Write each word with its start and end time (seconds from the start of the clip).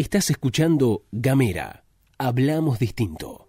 Estás 0.00 0.30
escuchando 0.30 1.04
Gamera. 1.12 1.84
Hablamos 2.16 2.78
distinto. 2.78 3.48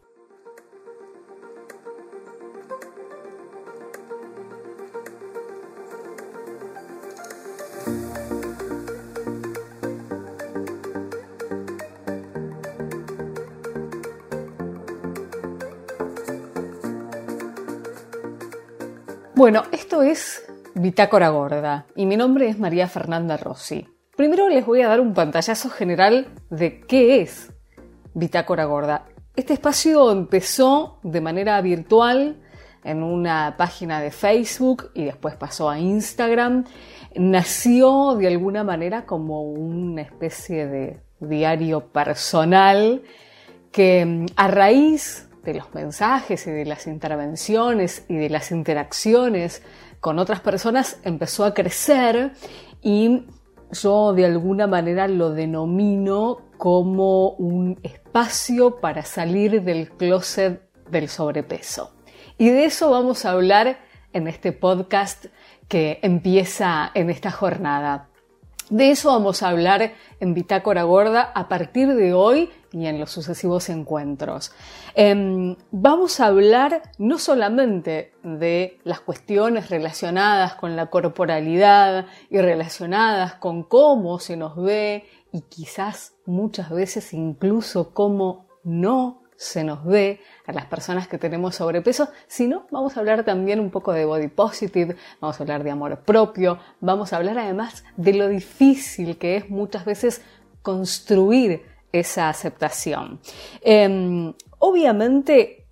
Bueno, 19.36 19.64
esto 19.72 20.02
es 20.02 20.44
Bitácora 20.76 21.30
Gorda 21.30 21.86
y 21.96 22.06
mi 22.06 22.18
nombre 22.18 22.50
es 22.50 22.60
María 22.60 22.90
Fernanda 22.90 23.38
Rossi. 23.38 23.91
Primero 24.16 24.50
les 24.50 24.66
voy 24.66 24.82
a 24.82 24.90
dar 24.90 25.00
un 25.00 25.14
pantallazo 25.14 25.70
general 25.70 26.28
de 26.50 26.82
qué 26.82 27.22
es 27.22 27.54
Bitácora 28.14 28.66
Gorda. 28.66 29.06
Este 29.38 29.54
espacio 29.54 30.12
empezó 30.12 31.00
de 31.02 31.22
manera 31.22 31.62
virtual 31.62 32.36
en 32.84 33.04
una 33.04 33.56
página 33.58 34.02
de 34.02 34.12
Facebook 34.12 34.92
y 34.94 35.06
después 35.06 35.36
pasó 35.36 35.70
a 35.70 35.80
Instagram. 35.80 36.66
Nació 37.16 38.16
de 38.16 38.28
alguna 38.28 38.66
manera 38.66 39.06
como 39.06 39.44
una 39.44 40.02
especie 40.02 40.68
de 40.68 41.00
diario 41.22 41.88
personal 41.88 43.04
que 43.72 44.26
a 44.36 44.48
raíz 44.50 45.30
de 45.44 45.54
los 45.54 45.74
mensajes 45.74 46.46
y 46.48 46.52
de 46.52 46.66
las 46.66 46.86
intervenciones 46.86 48.04
y 48.10 48.16
de 48.16 48.30
las 48.30 48.52
interacciones 48.52 49.64
con 50.02 50.20
otras 50.20 50.42
personas 50.42 51.00
empezó 51.04 51.46
a 51.46 51.54
crecer 51.54 52.34
y 52.82 53.26
yo 53.72 54.14
de 54.14 54.26
alguna 54.26 54.68
manera 54.68 55.08
lo 55.08 55.32
denomino 55.32 56.40
como 56.58 57.30
un 57.32 57.80
espacio 57.84 58.80
para 58.80 59.04
salir 59.04 59.64
del 59.64 59.90
closet 59.90 60.62
del 60.90 61.08
sobrepeso. 61.08 61.94
Y 62.38 62.50
de 62.50 62.66
eso 62.66 62.90
vamos 62.90 63.26
a 63.26 63.32
hablar 63.32 63.80
en 64.14 64.28
este 64.28 64.52
podcast 64.52 65.26
que 65.68 66.00
empieza 66.02 66.92
en 66.94 67.10
esta 67.10 67.32
jornada. 67.32 68.10
De 68.70 68.92
eso 68.92 69.10
vamos 69.10 69.44
a 69.44 69.50
hablar 69.50 69.94
en 70.20 70.34
Bitácora 70.34 70.84
Gorda 70.84 71.32
a 71.34 71.48
partir 71.48 71.94
de 71.94 72.14
hoy 72.14 72.50
y 72.72 72.86
en 72.86 73.00
los 73.00 73.12
sucesivos 73.12 73.70
encuentros. 73.70 74.52
Em, 74.96 75.56
vamos 75.72 76.20
a 76.20 76.28
hablar 76.28 76.82
no 76.98 77.20
solamente 77.20 78.14
de 78.24 78.80
las 78.84 79.02
cuestiones 79.02 79.70
relacionadas 79.70 80.56
con 80.56 80.76
la 80.76 80.88
corporalidad 80.88 82.06
y 82.30 82.40
relacionadas 82.40 83.36
con 83.36 83.64
cómo 83.64 84.20
se 84.20 84.38
nos 84.38 84.56
ve 84.56 85.06
y 85.32 85.42
quizás 85.42 86.14
muchas 86.26 86.70
veces 86.70 87.14
incluso 87.14 87.94
cómo 87.94 88.48
no 88.64 89.22
se 89.36 89.64
nos 89.64 89.84
ve 89.84 90.22
a 90.46 90.54
las 90.54 90.68
personas 90.68 91.08
que 91.08 91.18
tenemos 91.18 91.56
sobrepeso, 91.56 92.10
sino 92.28 92.68
vamos 92.70 92.96
a 92.96 93.00
hablar 93.00 93.24
también 93.24 93.60
un 93.60 93.72
poco 93.72 93.92
de 93.92 94.06
body 94.06 94.28
positive, 94.28 94.96
vamos 95.20 95.40
a 95.40 95.44
hablar 95.44 95.64
de 95.64 95.72
amor 95.72 96.02
propio, 96.02 96.60
vamos 96.80 97.12
a 97.12 97.18
hablar 97.18 97.40
además 97.40 97.84
de 97.98 98.14
lo 98.14 98.28
difícil 98.28 99.18
que 99.18 99.38
es 99.38 99.50
muchas 99.50 99.84
veces 99.84 100.22
construir 100.62 101.71
esa 101.92 102.30
aceptación. 102.30 103.20
Em, 103.62 104.34
obviamente, 104.60 105.66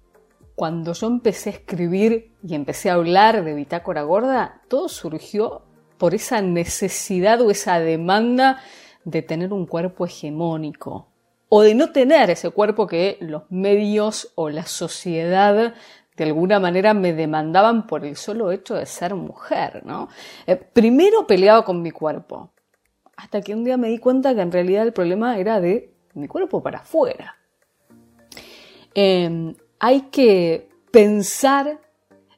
cuando 0.55 0.93
yo 0.93 1.07
empecé 1.07 1.49
a 1.49 1.53
escribir 1.53 2.33
y 2.43 2.55
empecé 2.55 2.89
a 2.89 2.95
hablar 2.95 3.43
de 3.43 3.53
bitácora 3.53 4.01
gorda, 4.03 4.61
todo 4.67 4.89
surgió 4.89 5.63
por 5.97 6.13
esa 6.13 6.41
necesidad 6.41 7.41
o 7.41 7.51
esa 7.51 7.79
demanda 7.79 8.61
de 9.03 9.21
tener 9.21 9.53
un 9.53 9.65
cuerpo 9.65 10.05
hegemónico, 10.05 11.07
o 11.49 11.61
de 11.61 11.73
no 11.75 11.91
tener 11.91 12.29
ese 12.29 12.51
cuerpo 12.51 12.87
que 12.87 13.17
los 13.21 13.43
medios 13.49 14.31
o 14.35 14.49
la 14.49 14.65
sociedad 14.65 15.73
de 16.15 16.23
alguna 16.25 16.59
manera 16.59 16.93
me 16.93 17.13
demandaban 17.13 17.87
por 17.87 18.05
el 18.05 18.17
solo 18.17 18.51
hecho 18.51 18.75
de 18.75 18.85
ser 18.85 19.15
mujer, 19.15 19.83
¿no? 19.85 20.09
Eh, 20.45 20.57
primero 20.57 21.25
peleaba 21.25 21.63
con 21.63 21.81
mi 21.81 21.91
cuerpo, 21.91 22.51
hasta 23.15 23.41
que 23.41 23.53
un 23.53 23.63
día 23.63 23.77
me 23.77 23.87
di 23.87 23.99
cuenta 23.99 24.35
que 24.35 24.41
en 24.41 24.51
realidad 24.51 24.83
el 24.83 24.93
problema 24.93 25.37
era 25.37 25.61
de 25.61 25.93
mi 26.19 26.27
cuerpo 26.27 26.61
para 26.61 26.79
afuera. 26.79 27.37
Em, 28.93 29.55
hay 29.79 30.01
que 30.11 30.69
pensar 30.91 31.79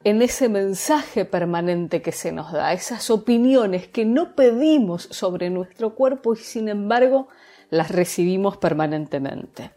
en 0.03 0.21
ese 0.21 0.49
mensaje 0.49 1.25
permanente 1.25 2.01
que 2.01 2.11
se 2.11 2.31
nos 2.31 2.51
da, 2.51 2.73
esas 2.73 3.09
opiniones 3.09 3.87
que 3.87 4.05
no 4.05 4.35
pedimos 4.35 5.03
sobre 5.11 5.49
nuestro 5.49 5.93
cuerpo 5.95 6.33
y 6.33 6.37
sin 6.37 6.69
embargo 6.69 7.27
las 7.69 7.91
recibimos 7.91 8.57
permanentemente. 8.57 9.71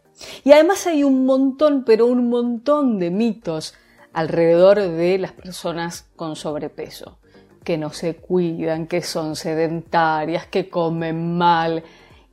Y 0.45 0.53
además 0.53 0.87
hay 0.87 1.05
un 1.05 1.27
montón, 1.27 1.85
pero 1.85 2.07
un 2.07 2.29
montón 2.29 2.99
de 2.99 3.11
mitos 3.11 3.75
alrededor 4.13 4.81
de 4.81 5.19
las 5.19 5.33
personas 5.33 6.09
con 6.17 6.37
sobrepeso, 6.37 7.19
que 7.65 7.77
no 7.77 7.91
se 7.91 8.17
cuidan, 8.17 8.87
que 8.87 9.03
son 9.03 9.37
sedentarias, 9.37 10.47
que 10.47 10.69
comen 10.69 11.37
mal. 11.37 11.83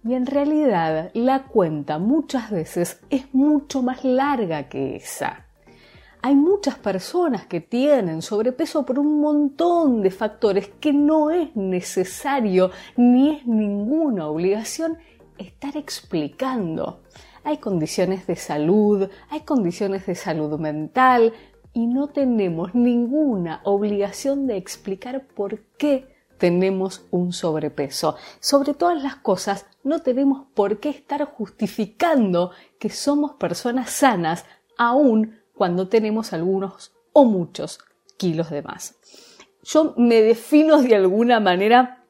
Y 0.04 0.16
en 0.16 0.26
realidad 0.26 1.12
la 1.14 1.44
cuenta 1.44 2.00
muchas 2.00 2.50
veces 2.50 3.00
es 3.10 3.34
mucho 3.34 3.84
más 3.84 4.04
larga 4.04 4.68
que 4.68 4.96
esa. 4.96 5.46
Hay 6.24 6.36
muchas 6.36 6.76
personas 6.76 7.46
que 7.46 7.62
tienen 7.62 8.22
sobrepeso 8.22 8.86
por 8.86 9.00
un 9.00 9.22
montón 9.22 10.02
de 10.02 10.12
factores 10.12 10.70
que 10.80 10.94
no 10.94 11.32
es 11.32 11.56
necesario 11.56 12.72
ni 12.96 13.38
es 13.38 13.48
ninguna 13.48 14.28
obligación 14.28 14.98
estar 15.38 15.78
explicando. 15.78 17.02
Hay 17.44 17.58
condiciones 17.58 18.28
de 18.28 18.36
salud, 18.36 19.10
hay 19.30 19.42
condiciones 19.42 20.06
de 20.06 20.14
salud 20.14 20.60
mental 20.60 21.34
y 21.74 21.88
no 21.88 22.10
tenemos 22.10 22.76
ninguna 22.76 23.62
obligación 23.64 24.46
de 24.46 24.58
explicar 24.58 25.26
por 25.26 25.60
qué 25.78 26.11
tenemos 26.42 27.06
un 27.12 27.34
sobrepeso. 27.34 28.16
Sobre 28.40 28.74
todas 28.74 29.04
las 29.04 29.16
cosas, 29.18 29.68
no 29.84 30.02
tenemos 30.02 30.48
por 30.56 30.80
qué 30.80 30.90
estar 30.90 31.24
justificando 31.24 32.50
que 32.80 32.90
somos 32.90 33.34
personas 33.34 33.92
sanas 33.92 34.46
aún 34.76 35.40
cuando 35.54 35.88
tenemos 35.88 36.34
algunos 36.34 36.94
o 37.14 37.26
muchos 37.26 37.78
kilos 38.18 38.50
de 38.50 38.64
más. 38.64 38.96
Yo 39.62 39.94
me 39.98 40.24
defino 40.24 40.82
de 40.82 40.96
alguna 40.96 41.40
manera 41.40 42.06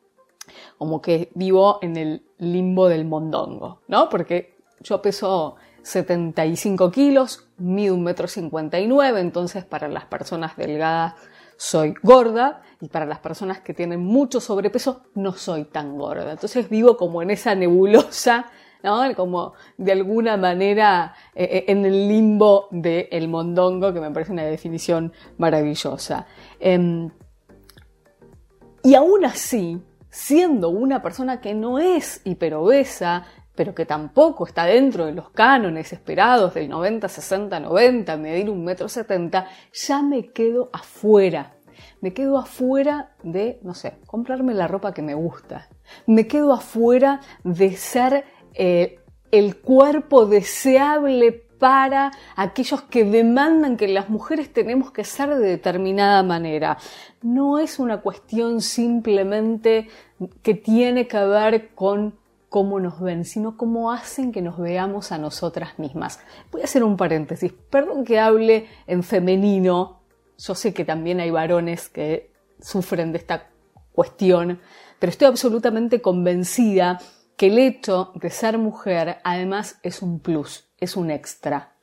como 0.78 1.02
que 1.02 1.30
vivo 1.36 1.80
en 1.82 1.98
el 1.98 2.24
limbo 2.38 2.88
del 2.88 3.04
mondongo, 3.04 3.82
¿no? 3.90 4.08
Porque 4.08 4.56
yo 4.80 5.02
peso 5.02 5.58
75 5.82 6.90
kilos, 6.90 7.50
mido 7.58 7.96
un 7.96 8.04
metro 8.06 8.30
59, 8.30 9.20
entonces 9.20 9.66
para 9.66 9.90
las 9.90 10.06
personas 10.06 10.56
delgadas 10.56 11.16
soy 11.62 11.94
gorda 12.02 12.64
y 12.82 12.88
para 12.88 13.06
las 13.06 13.20
personas 13.20 13.60
que 13.60 13.76
tienen 13.76 14.00
mucho 14.00 14.42
sobrepeso 14.42 15.04
no 15.14 15.34
soy 15.34 15.66
tan 15.66 15.96
gorda. 15.96 16.32
Entonces 16.32 16.68
vivo 16.68 16.98
como 16.98 17.22
en 17.22 17.30
esa 17.30 17.54
nebulosa, 17.54 18.48
¿no? 18.82 19.04
Como 19.16 19.54
de 19.78 19.92
alguna 19.92 20.38
manera 20.38 21.14
eh, 21.36 21.44
eh, 21.44 21.66
en 21.68 21.86
el 21.86 22.08
limbo 22.08 22.68
del 22.72 23.28
mondongo, 23.28 23.94
que 23.94 24.00
me 24.00 24.10
parece 24.10 24.32
una 24.32 24.44
definición 24.44 25.14
maravillosa. 25.38 26.26
Em, 26.60 27.12
y 28.82 28.96
aún 28.96 29.24
así, 29.24 29.80
siendo 30.10 30.70
una 30.70 31.04
persona 31.04 31.42
que 31.42 31.54
no 31.54 31.78
es 31.78 32.22
hiperobesa, 32.24 33.26
pero 33.62 33.76
que 33.76 33.86
tampoco 33.86 34.48
está 34.48 34.66
dentro 34.66 35.06
de 35.06 35.12
los 35.12 35.30
cánones 35.30 35.94
esperados 35.94 36.56
del 36.56 36.68
90, 36.68 37.08
60, 37.08 37.60
90, 37.60 38.18
medir 38.18 38.50
un 38.50 38.66
metro 38.66 38.90
70, 38.90 39.48
ya 39.72 40.02
me 40.02 40.32
quedo 40.32 40.72
afuera. 40.74 41.54
Me 42.02 42.12
quedo 42.12 42.40
afuera 42.40 43.12
de, 43.22 43.60
no 43.62 43.76
sé, 43.76 44.00
comprarme 44.08 44.56
la 44.56 44.68
ropa 44.68 44.96
que 44.96 45.04
me 45.04 45.14
gusta. 45.14 45.70
Me 46.08 46.26
quedo 46.26 46.54
afuera 46.54 47.20
de 47.44 47.76
ser 47.76 48.26
eh, 48.56 49.00
el 49.30 49.58
cuerpo 49.58 50.26
deseable 50.26 51.32
para 51.60 52.10
aquellos 52.36 52.82
que 52.82 53.04
demandan 53.04 53.78
que 53.78 53.88
las 53.90 54.10
mujeres 54.10 54.52
tenemos 54.52 54.90
que 54.90 55.04
ser 55.04 55.36
de 55.36 55.50
determinada 55.50 56.24
manera. 56.24 56.80
No 57.22 57.60
es 57.60 57.78
una 57.78 58.02
cuestión 58.02 58.60
simplemente 58.60 59.88
que 60.42 60.56
tiene 60.56 61.08
que 61.08 61.24
ver 61.24 61.76
con 61.76 62.20
cómo 62.52 62.82
nos 62.82 63.00
ven, 63.00 63.24
sino 63.24 63.56
cómo 63.56 63.94
hacen 63.94 64.34
que 64.34 64.42
nos 64.42 64.58
veamos 64.58 65.14
a 65.14 65.18
nosotras 65.18 65.80
mismas. 65.80 66.20
Voy 66.52 66.60
a 66.60 66.66
hacer 66.66 66.84
un 66.84 66.98
paréntesis, 66.98 67.54
perdón 67.70 68.04
que 68.04 68.20
hable 68.20 68.68
en 68.88 69.04
femenino, 69.04 70.02
yo 70.38 70.54
sé 70.54 70.74
que 70.74 70.84
también 70.84 71.22
hay 71.22 71.32
varones 71.32 71.88
que 71.88 72.34
sufren 72.60 73.14
de 73.14 73.20
esta 73.20 73.48
cuestión, 73.94 74.60
pero 75.00 75.12
estoy 75.12 75.28
absolutamente 75.28 76.02
convencida 76.02 77.00
que 77.38 77.48
el 77.48 77.58
hecho 77.58 78.12
de 78.16 78.30
ser 78.30 78.58
mujer 78.58 79.20
además 79.24 79.80
es 79.82 80.02
un 80.02 80.20
plus, 80.20 80.70
es 80.78 80.98
un 80.98 81.10
extra. 81.10 81.78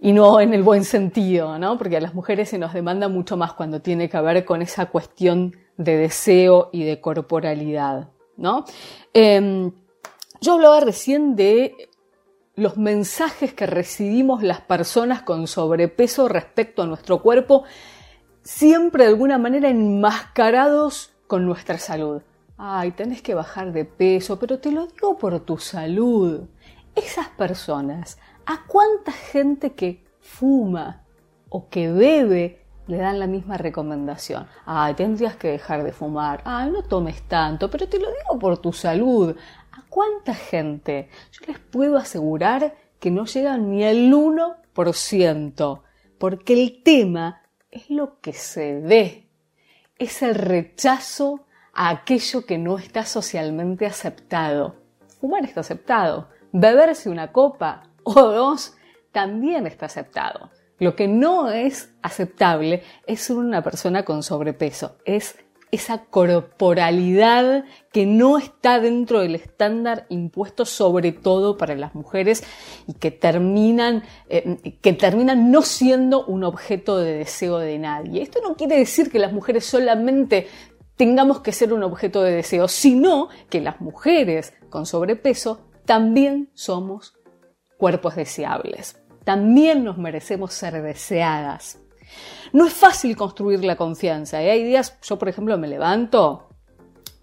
Y 0.00 0.12
no 0.12 0.40
en 0.40 0.54
el 0.54 0.62
buen 0.62 0.84
sentido, 0.84 1.58
¿no? 1.58 1.76
Porque 1.76 1.98
a 1.98 2.00
las 2.00 2.14
mujeres 2.14 2.48
se 2.48 2.56
nos 2.56 2.72
demanda 2.72 3.08
mucho 3.08 3.36
más 3.36 3.52
cuando 3.52 3.82
tiene 3.82 4.08
que 4.08 4.18
ver 4.22 4.46
con 4.46 4.62
esa 4.62 4.86
cuestión 4.86 5.54
de 5.76 5.98
deseo 5.98 6.70
y 6.72 6.84
de 6.84 7.02
corporalidad, 7.02 8.08
¿no? 8.38 8.64
Em, 9.12 9.70
Yo 10.40 10.54
hablaba 10.54 10.80
recién 10.80 11.34
de 11.34 11.90
los 12.54 12.76
mensajes 12.76 13.52
que 13.52 13.66
recibimos 13.66 14.42
las 14.42 14.60
personas 14.60 15.22
con 15.22 15.46
sobrepeso 15.48 16.28
respecto 16.28 16.82
a 16.82 16.86
nuestro 16.86 17.20
cuerpo, 17.22 17.64
siempre 18.42 19.04
de 19.04 19.10
alguna 19.10 19.36
manera 19.38 19.68
enmascarados 19.68 21.12
con 21.26 21.44
nuestra 21.44 21.78
salud. 21.78 22.22
Ay, 22.56 22.92
tenés 22.92 23.20
que 23.20 23.34
bajar 23.34 23.72
de 23.72 23.84
peso, 23.84 24.38
pero 24.38 24.58
te 24.58 24.72
lo 24.72 24.86
digo 24.86 25.18
por 25.18 25.38
tu 25.40 25.58
salud. 25.58 26.48
Esas 26.94 27.28
personas, 27.28 28.18
¿a 28.46 28.64
cuánta 28.66 29.12
gente 29.12 29.74
que 29.74 30.04
fuma 30.20 31.04
o 31.48 31.68
que 31.68 31.92
bebe 31.92 32.64
le 32.88 32.96
dan 32.96 33.20
la 33.20 33.26
misma 33.26 33.56
recomendación. 33.58 34.48
Ay, 34.64 34.94
tendrías 34.94 35.36
que 35.36 35.48
dejar 35.48 35.84
de 35.84 35.92
fumar. 35.92 36.40
Ay, 36.44 36.70
no 36.70 36.82
tomes 36.82 37.22
tanto, 37.22 37.70
pero 37.70 37.86
te 37.86 38.00
lo 38.00 38.08
digo 38.08 38.38
por 38.40 38.58
tu 38.58 38.72
salud. 38.72 39.36
¿A 39.72 39.82
cuánta 39.88 40.34
gente? 40.34 41.10
Yo 41.30 41.42
les 41.46 41.58
puedo 41.58 41.98
asegurar 41.98 42.74
que 42.98 43.10
no 43.10 43.26
llegan 43.26 43.70
ni 43.70 43.84
al 43.84 44.10
1%, 44.12 45.82
porque 46.18 46.52
el 46.54 46.82
tema 46.82 47.42
es 47.70 47.90
lo 47.90 48.18
que 48.20 48.32
se 48.32 48.80
ve. 48.80 49.28
Es 49.98 50.22
el 50.22 50.34
rechazo 50.34 51.46
a 51.74 51.90
aquello 51.90 52.46
que 52.46 52.56
no 52.56 52.78
está 52.78 53.04
socialmente 53.04 53.84
aceptado. 53.84 54.76
Fumar 55.20 55.44
está 55.44 55.60
aceptado. 55.60 56.28
Beberse 56.52 57.10
una 57.10 57.32
copa 57.32 57.82
o 58.02 58.14
dos 58.22 58.74
también 59.12 59.66
está 59.66 59.86
aceptado. 59.86 60.50
Lo 60.78 60.94
que 60.94 61.08
no 61.08 61.50
es 61.50 61.90
aceptable 62.02 62.82
es 63.06 63.20
ser 63.20 63.36
una 63.36 63.62
persona 63.62 64.04
con 64.04 64.22
sobrepeso, 64.22 64.96
es 65.04 65.36
esa 65.70 66.04
corporalidad 66.04 67.64
que 67.92 68.06
no 68.06 68.38
está 68.38 68.80
dentro 68.80 69.20
del 69.20 69.34
estándar 69.34 70.06
impuesto 70.08 70.64
sobre 70.64 71.12
todo 71.12 71.58
para 71.58 71.74
las 71.74 71.94
mujeres 71.94 72.42
y 72.86 72.94
que 72.94 73.10
terminan, 73.10 74.02
eh, 74.28 74.78
que 74.80 74.92
terminan 74.94 75.50
no 75.50 75.62
siendo 75.62 76.24
un 76.24 76.44
objeto 76.44 76.98
de 76.98 77.18
deseo 77.18 77.58
de 77.58 77.78
nadie. 77.78 78.22
Esto 78.22 78.40
no 78.42 78.56
quiere 78.56 78.78
decir 78.78 79.10
que 79.10 79.18
las 79.18 79.32
mujeres 79.32 79.66
solamente 79.66 80.46
tengamos 80.96 81.40
que 81.40 81.52
ser 81.52 81.72
un 81.72 81.82
objeto 81.82 82.22
de 82.22 82.32
deseo, 82.32 82.66
sino 82.68 83.28
que 83.50 83.60
las 83.60 83.80
mujeres 83.80 84.54
con 84.70 84.86
sobrepeso 84.86 85.68
también 85.84 86.50
somos 86.54 87.14
cuerpos 87.76 88.16
deseables 88.16 88.96
también 89.28 89.84
nos 89.84 89.98
merecemos 89.98 90.54
ser 90.54 90.80
deseadas. 90.80 91.78
No 92.54 92.64
es 92.64 92.72
fácil 92.72 93.14
construir 93.14 93.62
la 93.62 93.76
confianza. 93.76 94.42
¿eh? 94.42 94.50
Hay 94.50 94.64
días, 94.64 94.98
yo 95.02 95.18
por 95.18 95.28
ejemplo 95.28 95.58
me 95.58 95.68
levanto, 95.68 96.48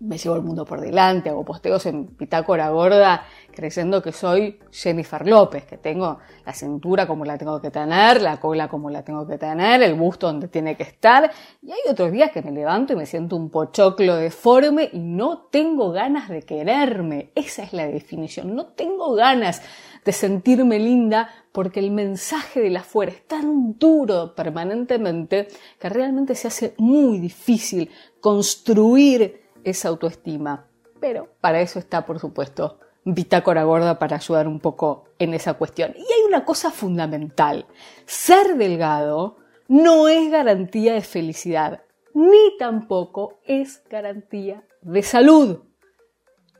me 0.01 0.19
llevo 0.19 0.35
el 0.35 0.43
mundo 0.43 0.65
por 0.65 0.81
delante, 0.81 1.31
hago 1.31 1.43
posteos 1.43 1.83
en 1.87 2.05
Pitácora 2.05 2.69
Gorda 2.69 3.25
creyendo 3.55 4.03
que 4.03 4.11
soy 4.11 4.59
Jennifer 4.71 5.27
López, 5.27 5.65
que 5.65 5.77
tengo 5.77 6.19
la 6.45 6.53
cintura 6.53 7.07
como 7.07 7.25
la 7.25 7.39
tengo 7.39 7.59
que 7.59 7.71
tener, 7.71 8.21
la 8.21 8.37
cola 8.37 8.67
como 8.67 8.91
la 8.91 9.01
tengo 9.01 9.25
que 9.25 9.39
tener, 9.39 9.81
el 9.81 9.95
busto 9.95 10.27
donde 10.27 10.47
tiene 10.47 10.77
que 10.77 10.83
estar. 10.83 11.31
Y 11.63 11.71
hay 11.71 11.79
otros 11.89 12.11
días 12.11 12.29
que 12.29 12.43
me 12.43 12.51
levanto 12.51 12.93
y 12.93 12.97
me 12.97 13.07
siento 13.07 13.35
un 13.35 13.49
pochoclo 13.49 14.15
deforme 14.17 14.89
y 14.93 14.99
no 14.99 15.47
tengo 15.49 15.91
ganas 15.91 16.29
de 16.29 16.43
quererme. 16.43 17.31
Esa 17.33 17.63
es 17.63 17.73
la 17.73 17.87
definición. 17.87 18.53
No 18.53 18.67
tengo 18.67 19.15
ganas 19.15 19.63
de 20.03 20.11
sentirme 20.11 20.77
linda 20.77 21.29
porque 21.55 21.79
el 21.79 21.89
mensaje 21.89 22.59
de 22.59 22.69
la 22.69 22.81
afuera 22.81 23.13
es 23.13 23.25
tan 23.25 23.79
duro 23.79 24.35
permanentemente 24.35 25.47
que 25.79 25.87
realmente 25.87 26.35
se 26.35 26.49
hace 26.49 26.75
muy 26.77 27.17
difícil 27.17 27.89
construir 28.19 29.41
esa 29.63 29.87
autoestima. 29.87 30.67
Pero 30.99 31.29
para 31.39 31.61
eso 31.61 31.79
está, 31.79 32.05
por 32.05 32.19
supuesto, 32.19 32.79
Bitácora 33.05 33.63
Gorda 33.63 33.97
para 33.99 34.17
ayudar 34.17 34.49
un 34.49 34.59
poco 34.59 35.05
en 35.17 35.33
esa 35.33 35.53
cuestión. 35.53 35.93
Y 35.95 36.01
hay 36.01 36.27
una 36.27 36.43
cosa 36.43 36.71
fundamental. 36.71 37.65
Ser 38.05 38.57
delgado 38.57 39.37
no 39.69 40.09
es 40.09 40.29
garantía 40.29 40.93
de 40.95 41.03
felicidad, 41.03 41.83
ni 42.13 42.57
tampoco 42.59 43.39
es 43.45 43.81
garantía 43.89 44.65
de 44.81 45.03
salud. 45.03 45.59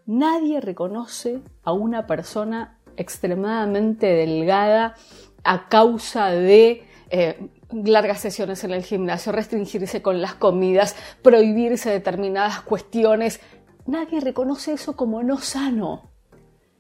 Nadie 0.06 0.62
reconoce 0.62 1.42
a 1.64 1.74
una 1.74 2.08
persona 2.08 2.80
extremadamente 2.98 4.08
delgada 4.08 4.96
a 5.44 5.70
causa 5.70 6.32
de 6.32 6.84
eh, 7.10 7.50
largas 7.72 8.20
sesiones 8.20 8.64
en 8.64 8.72
el 8.72 8.84
gimnasio, 8.84 9.32
restringirse 9.32 10.02
con 10.02 10.22
las 10.22 10.36
comidas, 10.36 10.96
prohibirse 11.22 11.90
determinadas 11.90 12.62
cuestiones. 12.62 13.40
Nadie 13.86 14.20
reconoce 14.20 14.74
eso 14.74 14.96
como 14.96 15.24
no 15.24 15.38
sano. 15.38 16.12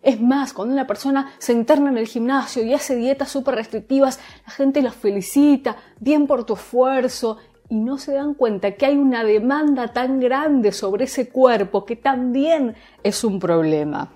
Es 0.01 0.21
más, 0.21 0.53
cuando 0.53 0.73
una 0.73 0.85
persona 0.85 1.33
se 1.39 1.53
interna 1.53 1.89
en 1.89 1.97
el 1.97 2.07
gimnasio 2.07 2.63
y 2.63 2.73
hace 2.73 2.95
dietas 2.95 3.29
súper 3.29 3.55
restrictivas, 3.55 4.19
la 4.45 4.51
gente 4.51 4.81
los 4.81 4.93
felicita, 4.95 5.77
bien 5.99 6.27
por 6.27 6.43
tu 6.45 6.53
esfuerzo, 6.53 7.37
y 7.69 7.79
no 7.79 7.97
se 7.97 8.13
dan 8.13 8.35
cuenta 8.35 8.73
que 8.73 8.85
hay 8.85 8.97
una 8.97 9.23
demanda 9.23 9.87
tan 9.87 10.19
grande 10.19 10.71
sobre 10.71 11.05
ese 11.05 11.29
cuerpo 11.29 11.85
que 11.85 11.95
también 11.95 12.75
es 13.03 13.23
un 13.23 13.39
problema 13.39 14.14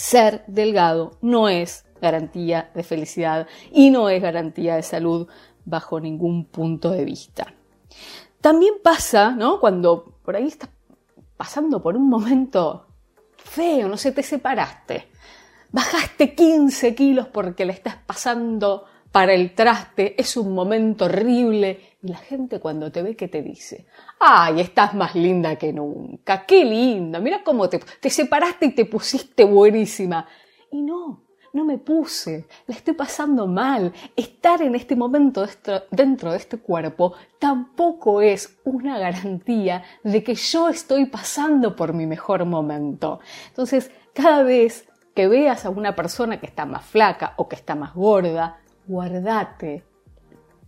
ser 0.00 0.44
delgado 0.46 1.18
no 1.20 1.50
es 1.50 1.84
garantía 2.00 2.70
de 2.74 2.82
felicidad 2.82 3.46
y 3.70 3.90
no 3.90 4.08
es 4.08 4.22
garantía 4.22 4.76
de 4.76 4.82
salud 4.82 5.28
bajo 5.66 6.00
ningún 6.00 6.46
punto 6.46 6.90
de 6.90 7.04
vista. 7.04 7.52
También 8.40 8.74
pasa, 8.82 9.32
¿no? 9.32 9.60
Cuando 9.60 10.16
por 10.24 10.36
ahí 10.36 10.46
estás 10.46 10.70
pasando 11.36 11.82
por 11.82 11.96
un 11.96 12.08
momento 12.08 12.86
feo, 13.36 13.88
no 13.88 13.98
sé, 13.98 14.12
te 14.12 14.22
separaste, 14.22 15.08
bajaste 15.70 16.34
15 16.34 16.94
kilos 16.94 17.26
porque 17.26 17.66
le 17.66 17.74
estás 17.74 17.96
pasando 17.96 18.86
para 19.12 19.34
el 19.34 19.54
traste, 19.54 20.20
es 20.20 20.36
un 20.36 20.54
momento 20.54 21.06
horrible 21.06 21.96
y 22.02 22.08
la 22.08 22.18
gente 22.18 22.60
cuando 22.60 22.90
te 22.92 23.02
ve, 23.02 23.16
¿qué 23.16 23.28
te 23.28 23.42
dice? 23.42 23.86
¡Ay, 24.18 24.60
estás 24.60 24.94
más 24.94 25.14
linda 25.14 25.56
que 25.56 25.72
nunca! 25.72 26.46
¡Qué 26.46 26.64
linda! 26.64 27.18
Mira 27.18 27.42
cómo 27.44 27.68
te, 27.68 27.78
te 27.78 28.10
separaste 28.10 28.66
y 28.66 28.74
te 28.74 28.84
pusiste 28.84 29.44
buenísima. 29.44 30.26
Y 30.70 30.82
no, 30.82 31.24
no 31.52 31.64
me 31.64 31.78
puse, 31.78 32.46
la 32.66 32.76
estoy 32.76 32.94
pasando 32.94 33.46
mal. 33.46 33.92
Estar 34.14 34.62
en 34.62 34.76
este 34.76 34.94
momento 34.94 35.44
dentro 35.90 36.30
de 36.30 36.36
este 36.36 36.58
cuerpo 36.58 37.14
tampoco 37.38 38.22
es 38.22 38.58
una 38.64 38.98
garantía 38.98 39.82
de 40.04 40.22
que 40.22 40.34
yo 40.34 40.68
estoy 40.68 41.06
pasando 41.06 41.74
por 41.74 41.92
mi 41.92 42.06
mejor 42.06 42.44
momento. 42.44 43.20
Entonces, 43.48 43.90
cada 44.14 44.44
vez 44.44 44.88
que 45.14 45.26
veas 45.26 45.66
a 45.66 45.70
una 45.70 45.96
persona 45.96 46.38
que 46.38 46.46
está 46.46 46.64
más 46.64 46.84
flaca 46.84 47.34
o 47.36 47.48
que 47.48 47.56
está 47.56 47.74
más 47.74 47.94
gorda, 47.94 48.60
guardate 48.86 49.84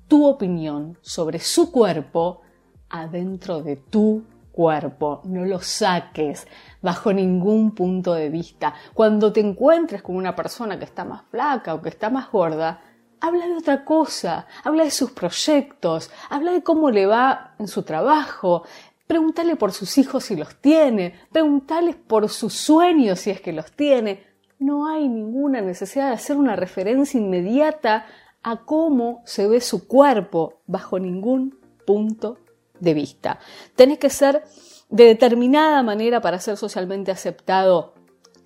tu 0.09 0.27
opinión 0.27 0.99
sobre 1.01 1.39
su 1.39 1.73
cuerpo 1.73 2.43
adentro 2.91 3.63
de 3.63 3.77
tu 3.77 4.25
cuerpo. 4.53 5.23
No 5.25 5.45
lo 5.45 5.61
saques 5.61 6.47
bajo 6.81 7.13
ningún 7.13 7.75
punto 7.75 8.15
de 8.15 8.29
vista. 8.29 8.75
Cuando 8.95 9.33
te 9.33 9.41
encuentres 9.41 10.03
con 10.03 10.17
una 10.17 10.37
persona 10.37 10.79
que 10.79 10.85
está 10.85 11.05
más 11.05 11.23
flaca 11.31 11.75
o 11.75 11.83
que 11.83 11.89
está 11.89 12.11
más 12.11 12.31
gorda, 12.31 12.81
habla 13.21 13.47
de 13.47 13.57
otra 13.57 13.85
cosa, 13.85 14.47
habla 14.63 14.85
de 14.85 14.91
sus 14.91 15.13
proyectos, 15.13 16.11
habla 16.29 16.53
de 16.53 16.63
cómo 16.63 16.91
le 16.91 17.07
va 17.07 17.55
en 17.59 17.69
su 17.69 17.83
trabajo, 17.83 18.65
pregúntale 19.07 19.57
por 19.57 19.73
sus 19.73 19.97
hijos 19.99 20.25
si 20.25 20.37
los 20.37 20.57
tiene, 20.57 21.15
pregúntale 21.31 21.95
por 21.95 22.29
sus 22.29 22.53
sueños 22.53 23.21
si 23.21 23.31
es 23.31 23.41
que 23.41 23.53
los 23.53 23.73
tiene. 23.73 24.32
No 24.63 24.87
hay 24.87 25.09
ninguna 25.09 25.61
necesidad 25.61 26.09
de 26.09 26.15
hacer 26.15 26.37
una 26.37 26.55
referencia 26.55 27.19
inmediata 27.19 28.07
a 28.45 28.65
cómo 28.65 29.23
se 29.25 29.49
ve 29.49 29.61
su 29.61 29.89
cuerpo 29.89 30.63
bajo 30.67 31.01
ningún 31.01 31.59
punto 31.85 32.39
de 32.79 32.95
vista. 32.95 33.41
Tenés 33.75 33.99
que 33.99 34.09
ser 34.09 34.45
de 34.89 35.05
determinada 35.05 35.83
manera 35.83 36.21
para 36.21 36.39
ser 36.39 36.57
socialmente 36.57 37.11
aceptado 37.11 37.95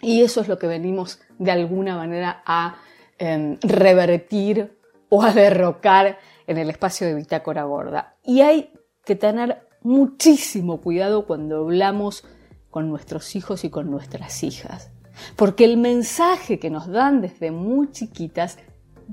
y 0.01 0.23
eso 0.23 0.41
es 0.41 0.49
lo 0.49 0.59
que 0.59 0.67
venimos 0.67 1.21
de 1.39 1.51
alguna 1.51 1.97
manera 1.97 2.43
a 2.47 2.77
em, 3.19 3.59
revertir 3.61 4.75
o 5.11 5.23
a 5.23 5.35
derrocar 5.35 6.19
en 6.47 6.57
el 6.57 6.71
espacio 6.71 7.07
de 7.07 7.15
Bitácora 7.15 7.65
Gorda. 7.65 8.17
Y 8.25 8.41
hay 8.41 8.73
que 9.05 9.17
tener 9.17 9.69
muchísimo 9.83 10.81
cuidado 10.81 11.27
cuando 11.27 11.59
hablamos 11.59 12.25
con 12.71 12.89
nuestros 12.89 13.37
hijos 13.37 13.65
y 13.65 13.71
con 13.71 13.91
nuestras 13.91 14.43
hijas, 14.43 14.91
porque 15.37 15.65
el 15.65 15.77
mensaje 15.77 16.59
que 16.59 16.71
nos 16.71 16.89
dan 16.89 17.21
desde 17.21 17.51
muy 17.51 17.91
chiquitas 17.91 18.59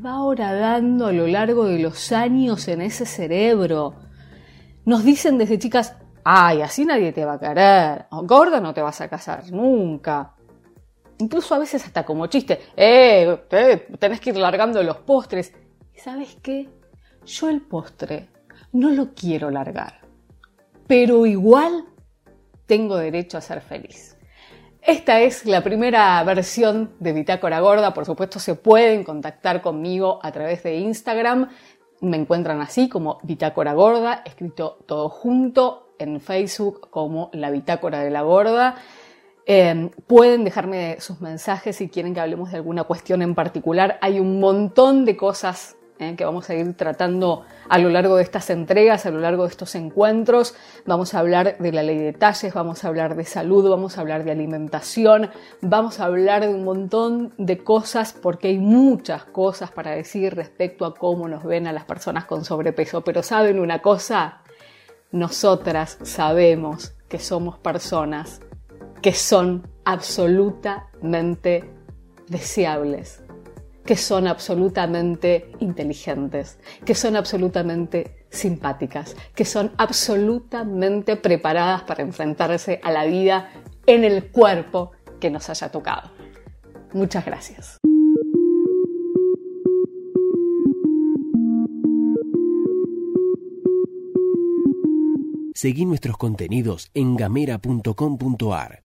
va 0.04 0.22
horadando 0.24 1.08
a 1.08 1.12
lo 1.12 1.28
largo 1.28 1.66
de 1.66 1.80
los 1.80 2.12
años 2.12 2.68
en 2.68 2.82
ese 2.82 3.06
cerebro. 3.06 3.96
Nos 4.86 5.04
dicen 5.04 5.38
desde 5.38 5.60
chicas, 5.60 5.96
ay, 6.24 6.62
así 6.62 6.86
nadie 6.86 7.12
te 7.12 7.26
va 7.26 7.34
a 7.34 7.40
querer, 7.40 8.06
gorda 8.24 8.60
no 8.60 8.74
te 8.74 8.82
vas 8.82 9.00
a 9.02 9.08
casar 9.08 9.52
nunca. 9.52 10.34
Incluso 11.20 11.56
a 11.56 11.60
veces 11.60 11.86
hasta 11.86 12.04
como 12.04 12.28
chiste, 12.28 12.60
eh, 12.76 13.46
tenés 14.00 14.20
que 14.20 14.32
ir 14.32 14.38
largando 14.38 14.82
los 14.84 14.98
postres. 14.98 15.54
¿Y 15.96 16.00
sabes 16.00 16.38
qué? 16.42 16.70
Yo 17.26 17.50
el 17.50 17.62
postre 17.62 18.30
no 18.74 18.90
lo 18.90 19.14
quiero 19.14 19.52
largar, 19.52 20.02
pero 20.88 21.26
igual 21.26 21.86
tengo 22.66 22.98
derecho 22.98 23.38
a 23.38 23.42
ser 23.42 23.62
feliz. 23.62 24.18
Esta 24.86 25.22
es 25.22 25.46
la 25.46 25.62
primera 25.62 26.22
versión 26.24 26.92
de 27.00 27.14
Bitácora 27.14 27.60
Gorda. 27.62 27.94
Por 27.94 28.06
supuesto, 28.06 28.40
se 28.40 28.56
pueden 28.56 29.04
contactar 29.04 29.62
conmigo 29.62 30.20
a 30.22 30.32
través 30.32 30.64
de 30.64 30.76
Instagram. 30.76 31.50
Me 32.02 32.18
encuentran 32.18 32.60
así 32.60 32.90
como 32.90 33.20
Bitácora 33.24 33.74
Gorda, 33.74 34.24
escrito 34.26 34.80
todo 34.86 35.08
junto 35.08 35.96
en 36.00 36.20
Facebook 36.20 36.90
como 36.90 37.30
La 37.34 37.50
Bitácora 37.50 38.00
de 38.00 38.10
la 38.10 38.24
Gorda. 38.24 38.76
Eh, 39.46 39.90
pueden 40.06 40.44
dejarme 40.44 40.98
sus 41.00 41.22
mensajes 41.22 41.78
si 41.78 41.90
quieren 41.90 42.14
que 42.14 42.20
hablemos 42.20 42.52
de 42.52 42.58
alguna 42.58 42.84
cuestión 42.84 43.22
en 43.22 43.36
particular. 43.36 43.98
Hay 44.02 44.20
un 44.20 44.40
montón 44.40 45.06
de 45.06 45.16
cosas 45.16 45.78
¿eh? 46.04 46.16
que 46.16 46.26
vamos 46.26 46.50
a 46.50 46.56
ir 46.56 46.74
tratando 46.76 47.46
a 47.70 47.78
lo 47.78 47.90
largo 47.90 48.18
de 48.18 48.24
estas 48.24 48.50
entregas, 48.50 49.06
a 49.06 49.12
lo 49.12 49.20
largo 49.20 49.44
de 49.44 49.50
estos 49.50 49.76
encuentros. 49.76 50.56
Vamos 50.86 51.14
a 51.14 51.20
hablar 51.20 51.58
de 51.58 51.72
la 51.72 51.84
ley 51.84 51.98
de 51.98 52.14
talles, 52.14 52.54
vamos 52.54 52.84
a 52.84 52.90
hablar 52.90 53.16
de 53.16 53.26
salud, 53.26 53.70
vamos 53.70 53.98
a 53.98 54.02
hablar 54.02 54.24
de 54.24 54.32
alimentación, 54.32 55.30
vamos 55.62 56.00
a 56.00 56.06
hablar 56.06 56.42
de 56.42 56.50
un 56.50 56.64
montón 56.64 57.34
de 57.38 57.64
cosas 57.64 58.14
porque 58.14 58.50
hay 58.50 58.60
muchas 58.60 59.24
cosas 59.26 59.72
para 59.72 59.92
decir 59.92 60.36
respecto 60.36 60.86
a 60.86 60.94
cómo 60.94 61.28
nos 61.28 61.44
ven 61.44 61.68
a 61.68 61.74
las 61.74 61.86
personas 61.86 62.26
con 62.26 62.46
sobrepeso. 62.46 63.02
Pero 63.02 63.24
saben 63.24 63.60
una 63.60 63.82
cosa, 63.82 64.42
nosotras 65.12 65.98
sabemos 66.04 66.94
que 67.08 67.20
somos 67.20 67.58
personas 67.58 68.42
que 69.02 69.14
son 69.14 69.68
absolutamente 69.86 71.70
deseables 72.28 73.23
que 73.86 73.96
son 73.96 74.28
absolutamente 74.28 75.52
inteligentes, 75.60 76.58
que 76.86 76.96
son 76.96 77.16
absolutamente 77.16 78.26
simpáticas, 78.30 79.16
que 79.36 79.46
son 79.46 79.72
absolutamente 79.78 81.16
preparadas 81.18 81.84
para 81.84 82.04
enfrentarse 82.04 82.80
a 82.84 82.92
la 82.92 83.06
vida 83.06 83.50
en 83.86 84.04
el 84.04 84.32
cuerpo 84.32 84.92
que 85.20 85.30
nos 85.30 85.50
haya 85.50 85.70
tocado. 85.70 86.12
Muchas 86.94 87.26
gracias. 87.26 87.80
Seguí 95.56 95.86
nuestros 95.86 96.18
contenidos 96.18 96.90
en 96.94 97.16
gamera.com.ar. 97.16 98.82